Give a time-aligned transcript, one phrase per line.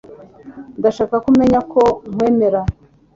[0.79, 1.81] Ndashaka ko umenya ko
[2.13, 2.61] nkwemera.